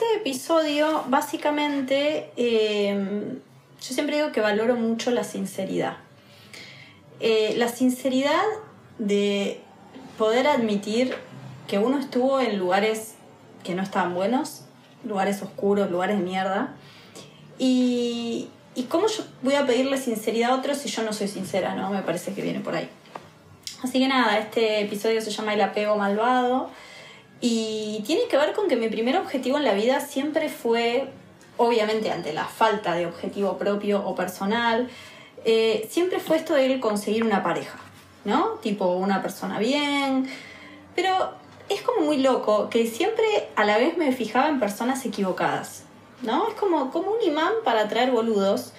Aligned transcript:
este 0.00 0.16
episodio, 0.16 1.04
básicamente, 1.08 2.30
eh, 2.38 3.34
yo 3.82 3.94
siempre 3.94 4.16
digo 4.16 4.32
que 4.32 4.40
valoro 4.40 4.74
mucho 4.74 5.10
la 5.10 5.24
sinceridad. 5.24 5.98
Eh, 7.20 7.52
la 7.58 7.68
sinceridad 7.68 8.42
de 8.98 9.60
poder 10.16 10.46
admitir 10.46 11.14
que 11.68 11.78
uno 11.78 11.98
estuvo 11.98 12.40
en 12.40 12.58
lugares 12.58 13.14
que 13.62 13.74
no 13.74 13.82
estaban 13.82 14.14
buenos, 14.14 14.62
lugares 15.04 15.42
oscuros, 15.42 15.90
lugares 15.90 16.16
de 16.16 16.24
mierda. 16.24 16.74
Y, 17.58 18.48
y 18.74 18.84
cómo 18.84 19.06
yo 19.06 19.22
voy 19.42 19.56
a 19.56 19.66
pedirle 19.66 19.98
sinceridad 19.98 20.52
a 20.52 20.54
otros 20.54 20.78
si 20.78 20.88
yo 20.88 21.02
no 21.02 21.12
soy 21.12 21.28
sincera, 21.28 21.74
¿no? 21.74 21.90
Me 21.90 22.00
parece 22.00 22.32
que 22.32 22.40
viene 22.40 22.60
por 22.60 22.74
ahí. 22.74 22.88
Así 23.82 23.98
que 23.98 24.08
nada, 24.08 24.38
este 24.38 24.80
episodio 24.80 25.20
se 25.20 25.30
llama 25.30 25.52
El 25.52 25.60
apego 25.60 25.96
malvado 25.96 26.70
y 27.40 28.02
tiene 28.06 28.22
que 28.28 28.36
ver 28.36 28.52
con 28.52 28.68
que 28.68 28.76
mi 28.76 28.88
primer 28.88 29.16
objetivo 29.16 29.56
en 29.56 29.64
la 29.64 29.72
vida 29.72 30.00
siempre 30.00 30.48
fue, 30.48 31.08
obviamente 31.56 32.10
ante 32.10 32.32
la 32.32 32.44
falta 32.44 32.94
de 32.94 33.06
objetivo 33.06 33.56
propio 33.56 34.04
o 34.04 34.14
personal, 34.14 34.88
eh, 35.44 35.88
siempre 35.90 36.20
fue 36.20 36.36
esto 36.36 36.54
de 36.54 36.80
conseguir 36.80 37.24
una 37.24 37.42
pareja, 37.42 37.78
¿no? 38.24 38.58
Tipo 38.62 38.92
una 38.92 39.22
persona 39.22 39.58
bien, 39.58 40.28
pero 40.94 41.32
es 41.70 41.80
como 41.82 42.02
muy 42.02 42.18
loco 42.18 42.68
que 42.68 42.86
siempre 42.86 43.24
a 43.56 43.64
la 43.64 43.78
vez 43.78 43.96
me 43.96 44.12
fijaba 44.12 44.48
en 44.48 44.60
personas 44.60 45.06
equivocadas, 45.06 45.84
¿no? 46.22 46.48
Es 46.48 46.54
como, 46.54 46.90
como 46.90 47.12
un 47.12 47.22
imán 47.22 47.52
para 47.64 47.82
atraer 47.82 48.10
boludos, 48.10 48.72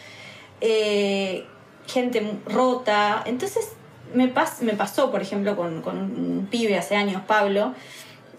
eh, 0.59 1.47
gente 1.87 2.37
rota. 2.45 3.23
Entonces 3.25 3.69
me, 4.13 4.31
me 4.61 4.73
pasó, 4.73 5.09
por 5.09 5.21
ejemplo, 5.21 5.55
con, 5.55 5.81
con, 5.81 5.97
un 5.97 6.47
pibe 6.51 6.77
hace 6.77 6.95
años, 6.95 7.21
Pablo, 7.25 7.73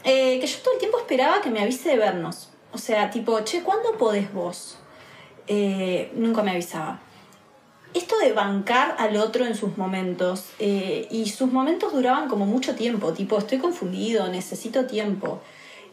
eh, 0.04 0.38
que 0.40 0.46
yo 0.46 0.58
todo 0.58 0.74
el 0.74 0.80
tiempo 0.80 0.98
esperaba 0.98 1.40
que 1.40 1.50
me 1.50 1.60
avise 1.60 1.90
de 1.90 1.96
vernos. 1.96 2.50
O 2.72 2.78
sea, 2.78 3.10
tipo, 3.10 3.38
che, 3.40 3.62
¿cuándo 3.62 3.96
podés 3.98 4.32
vos? 4.32 4.78
Eh, 5.46 6.10
nunca 6.14 6.42
me 6.42 6.52
avisaba 6.52 7.00
esto 7.94 8.16
de 8.18 8.32
bancar 8.32 8.96
al 8.98 9.16
otro 9.16 9.44
en 9.44 9.54
sus 9.54 9.76
momentos, 9.76 10.46
eh, 10.58 11.06
y 11.10 11.28
sus 11.28 11.52
momentos 11.52 11.92
duraban 11.92 12.26
como 12.26 12.46
mucho 12.46 12.74
tiempo, 12.74 13.12
tipo, 13.12 13.36
estoy 13.36 13.58
confundido, 13.58 14.28
necesito 14.28 14.86
tiempo, 14.86 15.42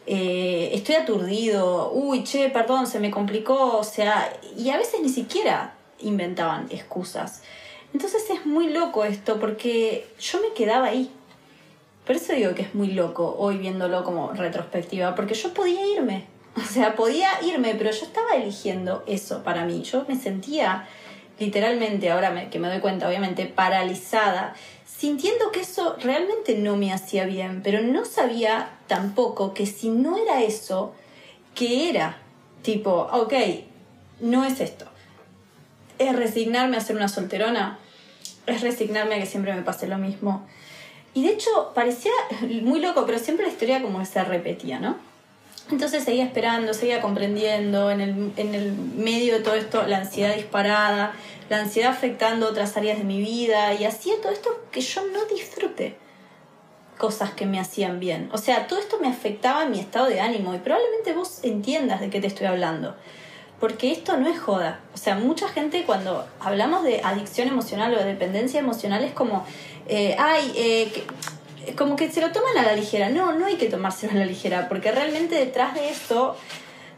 estoy 0.06 0.94
aturdido, 0.94 1.92
uy, 1.92 2.24
che, 2.24 2.48
perdón, 2.48 2.86
se 2.86 3.00
me 3.00 3.10
complicó, 3.10 3.76
o 3.76 3.84
sea, 3.84 4.32
y 4.56 4.70
a 4.70 4.78
veces 4.78 5.00
ni 5.02 5.10
siquiera 5.10 5.74
inventaban 6.00 6.68
excusas. 6.70 7.42
Entonces 7.92 8.28
es 8.30 8.46
muy 8.46 8.68
loco 8.70 9.04
esto, 9.04 9.38
porque 9.38 10.08
yo 10.18 10.40
me 10.40 10.54
quedaba 10.54 10.86
ahí. 10.86 11.10
Por 12.10 12.16
eso 12.16 12.32
digo 12.32 12.56
que 12.56 12.62
es 12.62 12.74
muy 12.74 12.88
loco 12.88 13.36
hoy 13.38 13.58
viéndolo 13.58 14.02
como 14.02 14.32
retrospectiva, 14.32 15.14
porque 15.14 15.34
yo 15.34 15.54
podía 15.54 15.86
irme, 15.86 16.24
o 16.56 16.60
sea, 16.60 16.96
podía 16.96 17.28
irme, 17.40 17.76
pero 17.76 17.92
yo 17.92 18.04
estaba 18.04 18.34
eligiendo 18.34 19.04
eso 19.06 19.44
para 19.44 19.64
mí, 19.64 19.84
yo 19.84 20.04
me 20.08 20.16
sentía 20.16 20.88
literalmente, 21.38 22.10
ahora 22.10 22.50
que 22.50 22.58
me 22.58 22.66
doy 22.66 22.80
cuenta, 22.80 23.06
obviamente, 23.06 23.46
paralizada, 23.46 24.54
sintiendo 24.84 25.52
que 25.52 25.60
eso 25.60 25.94
realmente 26.02 26.58
no 26.58 26.76
me 26.76 26.92
hacía 26.92 27.26
bien, 27.26 27.60
pero 27.62 27.80
no 27.80 28.04
sabía 28.04 28.70
tampoco 28.88 29.54
que 29.54 29.66
si 29.66 29.90
no 29.90 30.18
era 30.18 30.42
eso, 30.42 30.92
¿qué 31.54 31.90
era? 31.90 32.18
Tipo, 32.62 33.08
ok, 33.12 33.34
no 34.18 34.44
es 34.44 34.60
esto. 34.60 34.86
Es 36.00 36.16
resignarme 36.16 36.76
a 36.76 36.80
ser 36.80 36.96
una 36.96 37.06
solterona, 37.06 37.78
es 38.46 38.62
resignarme 38.62 39.14
a 39.14 39.20
que 39.20 39.26
siempre 39.26 39.54
me 39.54 39.62
pase 39.62 39.86
lo 39.86 39.96
mismo. 39.96 40.44
Y 41.14 41.24
de 41.24 41.32
hecho, 41.32 41.72
parecía 41.74 42.12
muy 42.62 42.80
loco, 42.80 43.04
pero 43.06 43.18
siempre 43.18 43.46
la 43.46 43.52
historia 43.52 43.82
como 43.82 44.04
se 44.04 44.22
repetía, 44.22 44.78
¿no? 44.78 44.96
Entonces 45.70 46.02
seguía 46.02 46.24
esperando, 46.24 46.74
seguía 46.74 47.00
comprendiendo, 47.00 47.90
en 47.90 48.00
el, 48.00 48.32
en 48.36 48.54
el 48.54 48.72
medio 48.72 49.34
de 49.34 49.40
todo 49.40 49.54
esto, 49.54 49.86
la 49.86 49.98
ansiedad 49.98 50.34
disparada, 50.34 51.14
la 51.48 51.58
ansiedad 51.58 51.90
afectando 51.90 52.48
otras 52.48 52.76
áreas 52.76 52.98
de 52.98 53.04
mi 53.04 53.20
vida 53.20 53.74
y 53.74 53.84
hacía 53.84 54.14
todo 54.20 54.32
esto 54.32 54.50
que 54.72 54.80
yo 54.80 55.02
no 55.12 55.24
disfrute 55.26 55.96
cosas 56.98 57.32
que 57.32 57.46
me 57.46 57.58
hacían 57.58 57.98
bien. 57.98 58.28
O 58.32 58.38
sea, 58.38 58.66
todo 58.66 58.78
esto 58.78 58.98
me 59.00 59.08
afectaba 59.08 59.64
mi 59.64 59.80
estado 59.80 60.06
de 60.06 60.20
ánimo 60.20 60.54
y 60.54 60.58
probablemente 60.58 61.12
vos 61.12 61.40
entiendas 61.42 62.00
de 62.00 62.10
qué 62.10 62.20
te 62.20 62.26
estoy 62.26 62.46
hablando. 62.46 62.94
Porque 63.60 63.92
esto 63.92 64.16
no 64.16 64.28
es 64.28 64.40
joda. 64.40 64.80
O 64.94 64.96
sea, 64.96 65.14
mucha 65.16 65.48
gente 65.48 65.84
cuando 65.84 66.26
hablamos 66.40 66.82
de 66.82 67.02
adicción 67.04 67.48
emocional 67.48 67.94
o 67.94 67.98
de 67.98 68.04
dependencia 68.04 68.58
emocional 68.58 69.04
es 69.04 69.12
como, 69.12 69.44
eh, 69.86 70.16
ay, 70.18 70.52
eh, 70.56 71.04
como 71.76 71.94
que 71.94 72.10
se 72.10 72.20
lo 72.20 72.32
toman 72.32 72.56
a 72.56 72.62
la 72.62 72.74
ligera. 72.74 73.10
No, 73.10 73.32
no 73.32 73.46
hay 73.46 73.56
que 73.56 73.66
tomárselo 73.66 74.12
a 74.12 74.16
la 74.16 74.26
ligera, 74.26 74.68
porque 74.68 74.90
realmente 74.92 75.34
detrás 75.34 75.74
de 75.74 75.90
esto 75.90 76.36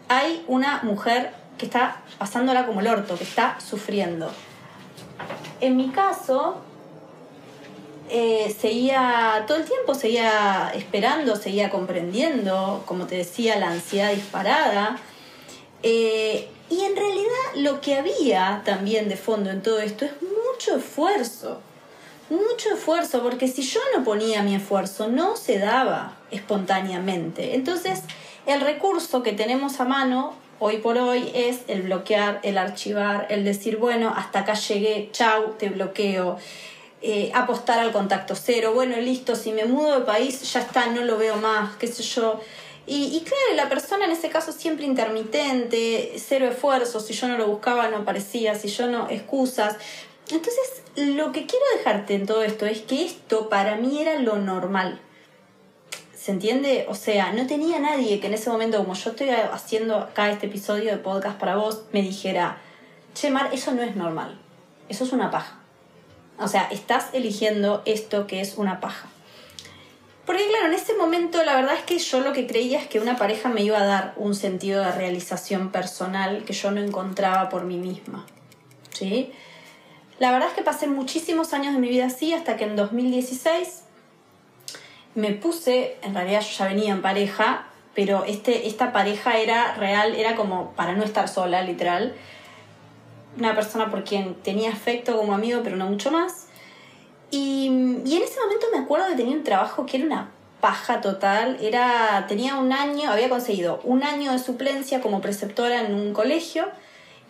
hay 0.08 0.44
una 0.46 0.82
mujer 0.82 1.32
que 1.58 1.66
está 1.66 2.02
pasándola 2.18 2.66
como 2.66 2.80
el 2.80 2.86
orto, 2.86 3.16
que 3.16 3.24
está 3.24 3.58
sufriendo. 3.60 4.30
En 5.60 5.76
mi 5.76 5.90
caso, 5.90 6.60
eh, 8.08 8.54
seguía 8.58 9.44
todo 9.46 9.58
el 9.58 9.64
tiempo, 9.64 9.94
seguía 9.94 10.70
esperando, 10.74 11.36
seguía 11.36 11.70
comprendiendo, 11.70 12.82
como 12.86 13.06
te 13.06 13.16
decía, 13.16 13.58
la 13.58 13.68
ansiedad 13.70 14.12
disparada. 14.12 14.98
Eh, 15.82 16.48
y 16.70 16.80
en 16.82 16.96
realidad 16.96 17.54
lo 17.56 17.80
que 17.80 17.96
había 17.96 18.62
también 18.64 19.08
de 19.08 19.16
fondo 19.16 19.50
en 19.50 19.62
todo 19.62 19.78
esto 19.80 20.04
es 20.04 20.12
mucho 20.22 20.76
esfuerzo, 20.76 21.60
mucho 22.30 22.74
esfuerzo, 22.74 23.22
porque 23.22 23.48
si 23.48 23.62
yo 23.62 23.80
no 23.94 24.04
ponía 24.04 24.42
mi 24.42 24.54
esfuerzo, 24.54 25.08
no 25.08 25.36
se 25.36 25.58
daba 25.58 26.16
espontáneamente. 26.30 27.54
Entonces, 27.54 28.02
el 28.46 28.60
recurso 28.60 29.22
que 29.22 29.32
tenemos 29.32 29.80
a 29.80 29.84
mano 29.84 30.34
hoy 30.58 30.78
por 30.78 30.96
hoy 30.96 31.30
es 31.34 31.60
el 31.66 31.82
bloquear, 31.82 32.40
el 32.42 32.56
archivar, 32.56 33.26
el 33.30 33.44
decir, 33.44 33.76
bueno, 33.76 34.14
hasta 34.16 34.40
acá 34.40 34.54
llegué, 34.54 35.10
chau, 35.12 35.54
te 35.58 35.68
bloqueo. 35.68 36.38
Eh, 37.04 37.32
apostar 37.34 37.80
al 37.80 37.90
contacto 37.90 38.36
cero, 38.36 38.72
bueno, 38.72 38.96
listo, 38.98 39.34
si 39.34 39.50
me 39.50 39.64
mudo 39.64 39.98
de 39.98 40.04
país, 40.04 40.40
ya 40.52 40.60
está, 40.60 40.86
no 40.86 41.02
lo 41.02 41.18
veo 41.18 41.34
más, 41.36 41.74
qué 41.76 41.88
sé 41.88 42.04
yo. 42.04 42.40
Y, 42.86 43.20
claro, 43.20 43.54
la 43.54 43.68
persona 43.68 44.06
en 44.06 44.10
ese 44.10 44.28
caso 44.28 44.50
siempre 44.50 44.84
intermitente, 44.84 46.14
cero 46.16 46.48
esfuerzo, 46.48 46.98
si 46.98 47.12
yo 47.12 47.28
no 47.28 47.38
lo 47.38 47.46
buscaba 47.46 47.88
no 47.88 47.98
aparecía, 47.98 48.56
si 48.56 48.68
yo 48.68 48.88
no, 48.88 49.08
excusas. 49.08 49.76
Entonces, 50.30 50.82
lo 50.96 51.30
que 51.30 51.46
quiero 51.46 51.64
dejarte 51.76 52.14
en 52.14 52.26
todo 52.26 52.42
esto 52.42 52.66
es 52.66 52.80
que 52.80 53.04
esto 53.04 53.48
para 53.48 53.76
mí 53.76 54.02
era 54.02 54.18
lo 54.18 54.36
normal. 54.36 55.00
¿Se 56.14 56.32
entiende? 56.32 56.86
O 56.88 56.94
sea, 56.94 57.32
no 57.32 57.46
tenía 57.46 57.78
nadie 57.78 58.20
que 58.20 58.26
en 58.26 58.34
ese 58.34 58.50
momento, 58.50 58.78
como 58.78 58.94
yo 58.94 59.10
estoy 59.10 59.30
haciendo 59.30 59.96
acá 59.96 60.30
este 60.30 60.46
episodio 60.46 60.90
de 60.90 60.96
podcast 60.96 61.38
para 61.38 61.56
vos, 61.56 61.84
me 61.92 62.02
dijera, 62.02 62.58
che, 63.14 63.30
Mar, 63.30 63.50
eso 63.52 63.72
no 63.72 63.82
es 63.82 63.94
normal. 63.96 64.38
Eso 64.88 65.04
es 65.04 65.12
una 65.12 65.30
paja. 65.30 65.58
O 66.38 66.48
sea, 66.48 66.68
estás 66.70 67.06
eligiendo 67.12 67.82
esto 67.84 68.26
que 68.26 68.40
es 68.40 68.56
una 68.56 68.80
paja. 68.80 69.08
Porque 70.32 70.48
claro, 70.48 70.68
en 70.68 70.72
ese 70.72 70.94
momento 70.94 71.44
la 71.44 71.54
verdad 71.56 71.74
es 71.74 71.82
que 71.82 71.98
yo 71.98 72.20
lo 72.20 72.32
que 72.32 72.46
creía 72.46 72.78
es 72.78 72.86
que 72.86 72.98
una 72.98 73.18
pareja 73.18 73.50
me 73.50 73.60
iba 73.60 73.76
a 73.76 73.84
dar 73.84 74.14
un 74.16 74.34
sentido 74.34 74.82
de 74.82 74.90
realización 74.90 75.70
personal 75.70 76.44
que 76.46 76.54
yo 76.54 76.70
no 76.70 76.80
encontraba 76.80 77.50
por 77.50 77.64
mí 77.64 77.76
misma. 77.76 78.24
¿Sí? 78.94 79.30
La 80.18 80.32
verdad 80.32 80.48
es 80.48 80.54
que 80.54 80.62
pasé 80.62 80.86
muchísimos 80.86 81.52
años 81.52 81.74
de 81.74 81.80
mi 81.80 81.90
vida 81.90 82.06
así 82.06 82.32
hasta 82.32 82.56
que 82.56 82.64
en 82.64 82.76
2016 82.76 83.82
me 85.16 85.32
puse, 85.32 85.98
en 86.00 86.14
realidad 86.14 86.40
yo 86.40 86.56
ya 86.60 86.66
venía 86.66 86.92
en 86.92 87.02
pareja, 87.02 87.66
pero 87.94 88.24
este, 88.24 88.66
esta 88.68 88.90
pareja 88.94 89.36
era 89.36 89.74
real, 89.74 90.14
era 90.14 90.34
como 90.34 90.72
para 90.72 90.94
no 90.94 91.04
estar 91.04 91.28
sola, 91.28 91.60
literal. 91.60 92.14
Una 93.36 93.54
persona 93.54 93.90
por 93.90 94.02
quien 94.04 94.34
tenía 94.36 94.70
afecto 94.70 95.14
como 95.14 95.34
amigo, 95.34 95.60
pero 95.62 95.76
no 95.76 95.84
mucho 95.90 96.10
más. 96.10 96.46
Y, 97.32 97.66
en 97.66 98.22
ese 98.22 98.38
momento 98.40 98.66
me 98.70 98.80
acuerdo 98.80 99.08
que 99.08 99.14
tenía 99.14 99.34
un 99.34 99.42
trabajo 99.42 99.86
que 99.86 99.96
era 99.96 100.06
una 100.06 100.30
paja 100.60 101.00
total. 101.00 101.56
Era, 101.60 102.26
tenía 102.28 102.56
un 102.56 102.72
año, 102.72 103.10
había 103.10 103.30
conseguido 103.30 103.80
un 103.84 104.04
año 104.04 104.32
de 104.32 104.38
suplencia 104.38 105.00
como 105.00 105.22
preceptora 105.22 105.80
en 105.80 105.94
un 105.94 106.12
colegio. 106.12 106.66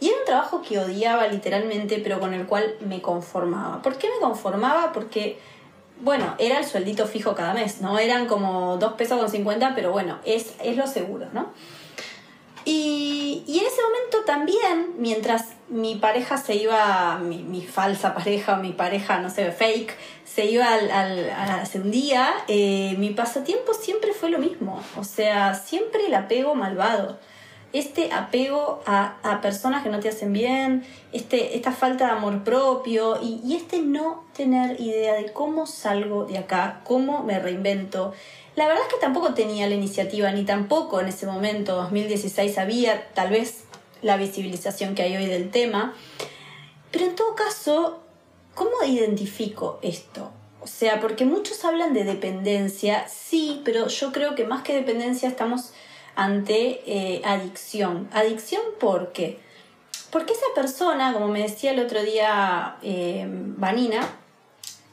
Y 0.00 0.08
era 0.08 0.18
un 0.18 0.24
trabajo 0.26 0.60
que 0.60 0.80
odiaba 0.80 1.28
literalmente, 1.28 2.00
pero 2.02 2.18
con 2.18 2.34
el 2.34 2.46
cual 2.46 2.74
me 2.80 3.00
conformaba. 3.00 3.80
¿Por 3.80 3.96
qué 3.96 4.08
me 4.08 4.20
conformaba? 4.20 4.92
Porque 4.92 5.38
bueno, 6.00 6.34
era 6.38 6.58
el 6.58 6.66
sueldito 6.66 7.06
fijo 7.06 7.36
cada 7.36 7.54
mes, 7.54 7.80
¿no? 7.80 7.96
Eran 7.96 8.26
como 8.26 8.76
2 8.78 8.94
pesos 8.94 9.20
con 9.20 9.30
50, 9.30 9.76
pero 9.76 9.92
bueno, 9.92 10.18
es, 10.24 10.54
es 10.64 10.76
lo 10.76 10.88
seguro, 10.88 11.26
¿no? 11.32 11.46
Y, 12.64 13.44
y, 13.46 13.58
en 13.58 13.66
ese 13.66 13.82
momento 13.82 14.18
también, 14.24 14.94
mientras 14.98 15.48
mi 15.68 15.96
pareja 15.96 16.36
se 16.36 16.54
iba, 16.54 17.18
mi, 17.18 17.62
falsa 17.62 18.14
pareja 18.14 18.54
o 18.54 18.56
mi 18.62 18.72
pareja, 18.72 19.18
no 19.18 19.30
sé, 19.30 19.50
fake, 19.50 19.96
se 20.24 20.46
iba 20.46 20.72
al, 20.72 20.90
al, 20.90 21.30
hace 21.30 21.80
un 21.80 21.90
día, 21.90 22.32
eh, 22.48 22.94
mi 22.98 23.10
pasatiempo 23.10 23.74
siempre 23.74 24.12
fue 24.12 24.30
lo 24.30 24.38
mismo. 24.38 24.80
O 24.96 25.04
sea, 25.04 25.54
siempre 25.54 26.06
el 26.06 26.14
apego 26.14 26.54
malvado 26.54 27.18
este 27.72 28.12
apego 28.12 28.82
a, 28.86 29.16
a, 29.22 29.40
personas 29.40 29.82
que 29.82 29.88
no 29.88 30.00
te 30.00 30.08
hacen 30.08 30.32
bien, 30.32 30.84
este, 31.12 31.56
esta 31.56 31.72
falta 31.72 32.06
de 32.06 32.12
amor 32.12 32.44
propio 32.44 33.18
y, 33.22 33.40
y, 33.44 33.56
este 33.56 33.80
no 33.80 34.24
tener 34.36 34.80
idea 34.80 35.14
de 35.14 35.32
cómo 35.32 35.66
salgo 35.66 36.24
de 36.24 36.38
acá, 36.38 36.80
cómo 36.84 37.22
me 37.22 37.38
reinvento. 37.38 38.12
La 38.54 38.66
verdad 38.66 38.82
es 38.86 38.92
que 38.92 39.00
tampoco 39.00 39.32
tenía 39.32 39.66
la 39.66 39.74
iniciativa, 39.74 40.30
ni 40.30 40.44
tampoco 40.44 41.00
en 41.00 41.08
ese 41.08 41.26
momento, 41.26 41.74
2016, 41.76 42.58
había 42.58 43.08
tal 43.14 43.30
vez 43.30 43.64
la 44.02 44.16
visibilización 44.18 44.94
que 44.94 45.02
hay 45.02 45.16
hoy 45.16 45.26
del 45.26 45.50
tema. 45.50 45.94
Pero 46.90 47.06
en 47.06 47.14
todo 47.14 47.34
caso, 47.34 48.02
¿cómo 48.54 48.70
identifico 48.86 49.78
esto? 49.80 50.30
O 50.60 50.66
sea, 50.66 51.00
porque 51.00 51.24
muchos 51.24 51.64
hablan 51.64 51.94
de 51.94 52.04
dependencia, 52.04 53.08
sí, 53.08 53.62
pero 53.64 53.88
yo 53.88 54.12
creo 54.12 54.34
que 54.34 54.44
más 54.44 54.62
que 54.62 54.74
dependencia 54.74 55.28
estamos 55.28 55.72
ante 56.14 56.82
eh, 56.86 57.22
adicción. 57.24 58.08
Adicción 58.12 58.60
¿por 58.78 59.12
qué? 59.12 59.40
Porque 60.10 60.34
esa 60.34 60.46
persona, 60.54 61.14
como 61.14 61.28
me 61.28 61.40
decía 61.40 61.70
el 61.70 61.80
otro 61.80 62.02
día 62.02 62.76
eh, 62.82 63.24
Vanina, 63.26 64.06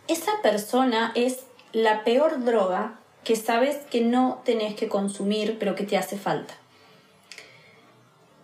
esa 0.07 0.41
persona 0.41 1.11
es 1.13 1.39
la 1.73 2.05
peor 2.05 2.45
droga 2.45 2.98
que 3.23 3.35
sabes 3.35 3.77
que 3.89 4.01
no 4.01 4.41
tenés 4.45 4.75
que 4.75 4.87
consumir, 4.87 5.57
pero 5.59 5.75
que 5.75 5.83
te 5.83 5.97
hace 5.97 6.17
falta. 6.17 6.55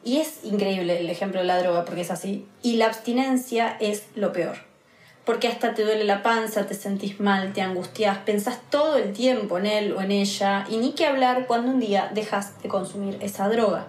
Y 0.04 0.18
es 0.18 0.44
increíble 0.44 1.00
el 1.00 1.10
ejemplo 1.10 1.40
de 1.40 1.48
la 1.48 1.58
droga 1.58 1.84
porque 1.84 2.02
es 2.02 2.12
así. 2.12 2.46
Y 2.62 2.78
la 2.78 2.86
abstinencia 2.86 3.76
es 3.80 4.04
lo 4.14 4.32
peor. 4.32 4.58
Porque 5.26 5.48
hasta 5.48 5.74
te 5.74 5.84
duele 5.84 6.04
la 6.04 6.22
panza, 6.22 6.68
te 6.68 6.76
sentís 6.76 7.20
mal, 7.20 7.54
te 7.54 7.62
angustias, 7.62 8.20
pensás 8.20 8.60
todo 8.70 8.98
el 8.98 9.14
tiempo 9.14 9.58
en 9.58 9.66
él 9.66 9.94
o 9.94 10.02
en 10.02 10.12
ella 10.12 10.66
y 10.70 10.78
ni 10.78 10.92
que 10.92 11.08
hablar 11.08 11.48
cuando 11.48 11.72
un 11.72 11.80
día 11.80 12.12
dejas 12.14 12.62
de 12.62 12.70
consumir 12.70 13.18
esa 13.22 13.50
droga. 13.50 13.88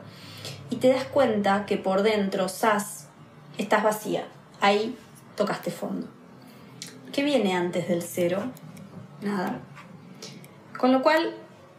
Y 0.70 0.76
te 0.76 0.88
das 0.88 1.04
cuenta 1.04 1.66
que 1.66 1.76
por 1.76 2.02
dentro, 2.02 2.48
sas, 2.48 3.08
estás 3.58 3.82
vacía. 3.84 4.26
Ahí 4.62 4.96
tocaste 5.36 5.70
fondo. 5.70 6.06
¿Qué 7.12 7.22
viene 7.22 7.54
antes 7.54 7.88
del 7.88 8.02
cero? 8.02 8.42
Nada. 9.20 9.60
Con 10.78 10.92
lo 10.92 11.02
cual, 11.02 11.34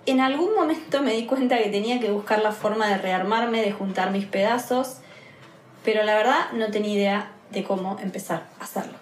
en 0.05 0.21
algún 0.21 0.55
momento 0.55 1.01
me 1.01 1.13
di 1.13 1.25
cuenta 1.25 1.57
que 1.57 1.69
tenía 1.69 1.99
que 1.99 2.11
buscar 2.11 2.41
la 2.41 2.51
forma 2.51 2.87
de 2.87 2.97
rearmarme, 2.97 3.61
de 3.61 3.71
juntar 3.71 4.11
mis 4.11 4.25
pedazos, 4.25 4.97
pero 5.83 6.03
la 6.03 6.15
verdad 6.15 6.51
no 6.53 6.67
tenía 6.67 6.93
idea 6.93 7.31
de 7.51 7.63
cómo 7.63 7.97
empezar 7.99 8.43
a 8.59 8.63
hacerlo. 8.63 8.97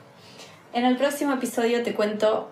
En 0.73 0.85
el 0.85 0.97
próximo 0.97 1.33
episodio 1.33 1.83
te 1.83 1.93
cuento 1.93 2.49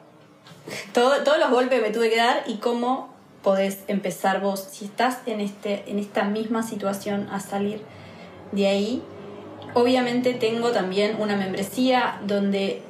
todos 0.93 1.37
los 1.39 1.51
golpes 1.51 1.81
que 1.81 1.87
me 1.87 1.93
tuve 1.93 2.09
que 2.09 2.17
dar 2.17 2.43
y 2.47 2.57
cómo 2.57 3.13
podés 3.43 3.79
empezar 3.87 4.39
vos, 4.39 4.65
si 4.71 4.85
estás 4.85 5.19
en, 5.25 5.41
este, 5.41 5.83
en 5.87 5.99
esta 5.99 6.23
misma 6.23 6.63
situación, 6.63 7.27
a 7.31 7.39
salir 7.39 7.81
de 8.53 8.67
ahí. 8.67 9.03
Obviamente 9.73 10.33
tengo 10.33 10.71
también 10.71 11.17
una 11.19 11.35
membresía 11.35 12.19
donde 12.25 12.81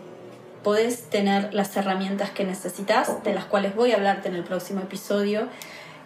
podés 0.63 1.10
tener 1.10 1.54
las 1.54 1.75
herramientas 1.75 2.31
que 2.31 2.45
necesitas, 2.45 3.24
de 3.24 3.33
las 3.33 3.45
cuales 3.45 3.75
voy 3.75 3.92
a 3.92 3.95
hablarte 3.95 4.30
en 4.30 4.36
el 4.36 4.44
próximo 4.44 4.81
episodio. 4.81 5.48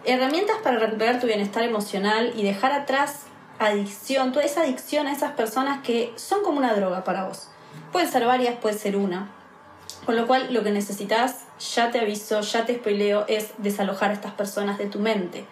Herramientas 0.04 0.56
para 0.62 0.78
recuperar 0.78 1.20
tu 1.20 1.26
bienestar 1.26 1.62
emocional 1.62 2.32
y 2.36 2.42
dejar 2.42 2.72
atrás 2.72 3.22
adicción, 3.58 4.32
toda 4.32 4.44
esa 4.44 4.62
adicción 4.62 5.06
a 5.06 5.12
esas 5.12 5.32
personas 5.32 5.82
que 5.82 6.12
son 6.16 6.42
como 6.42 6.58
una 6.58 6.74
droga 6.74 7.04
para 7.04 7.24
vos. 7.24 7.48
Puede 7.92 8.06
ser 8.06 8.24
varias, 8.26 8.56
puede 8.56 8.78
ser 8.78 8.96
una. 8.96 9.30
Con 10.04 10.16
lo 10.16 10.26
cual 10.26 10.52
lo 10.52 10.62
que 10.62 10.70
necesitas, 10.70 11.44
ya 11.74 11.90
te 11.90 12.00
aviso, 12.00 12.40
ya 12.40 12.64
te 12.64 12.76
spoileo, 12.76 13.24
es 13.28 13.50
desalojar 13.58 14.10
a 14.10 14.14
estas 14.14 14.32
personas 14.32 14.78
de 14.78 14.86
tu 14.86 15.00
mente. 15.00 15.44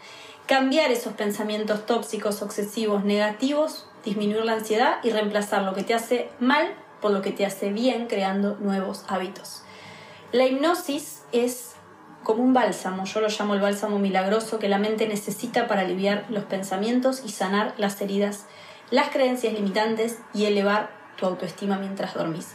Cambiar 0.46 0.92
esos 0.92 1.14
pensamientos 1.14 1.86
tóxicos, 1.86 2.40
obsesivos, 2.42 3.04
negativos, 3.04 3.88
disminuir 4.04 4.44
la 4.44 4.52
ansiedad 4.52 4.98
y 5.02 5.10
reemplazar 5.10 5.62
lo 5.62 5.74
que 5.74 5.82
te 5.82 5.94
hace 5.94 6.30
mal 6.38 6.74
por 7.00 7.10
lo 7.10 7.22
que 7.22 7.32
te 7.32 7.46
hace 7.46 7.70
bien 7.70 8.06
creando 8.06 8.56
nuevos 8.60 9.04
hábitos. 9.08 9.62
La 10.32 10.46
hipnosis 10.46 11.22
es 11.32 11.74
como 12.22 12.42
un 12.42 12.52
bálsamo, 12.52 13.04
yo 13.04 13.20
lo 13.20 13.28
llamo 13.28 13.54
el 13.54 13.60
bálsamo 13.60 14.00
milagroso 14.00 14.58
que 14.58 14.68
la 14.68 14.78
mente 14.78 15.06
necesita 15.06 15.68
para 15.68 15.82
aliviar 15.82 16.26
los 16.28 16.44
pensamientos 16.44 17.22
y 17.24 17.28
sanar 17.28 17.74
las 17.78 18.00
heridas, 18.00 18.46
las 18.90 19.10
creencias 19.10 19.52
limitantes 19.52 20.18
y 20.34 20.46
elevar 20.46 20.90
tu 21.16 21.26
autoestima 21.26 21.78
mientras 21.78 22.14
dormís. 22.14 22.48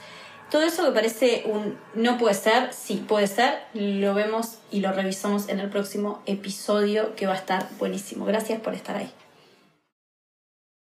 Todo 0.50 0.64
eso 0.64 0.84
que 0.84 0.92
parece 0.92 1.44
un 1.46 1.78
no 1.94 2.18
puede 2.18 2.36
ser, 2.36 2.74
sí 2.74 3.06
puede 3.08 3.28
ser, 3.28 3.60
lo 3.74 4.14
vemos 4.14 4.58
y 4.70 4.82
lo 4.82 4.92
revisamos 4.92 5.48
en 5.48 5.62
el 5.62 5.70
próximo 5.70 6.22
episodio 6.26 7.16
que 7.16 7.26
va 7.26 7.34
a 7.34 7.38
estar 7.38 7.70
buenísimo. 7.80 8.26
Gracias 8.26 8.60
por 8.60 8.74
estar 8.74 8.98
ahí. 8.98 9.14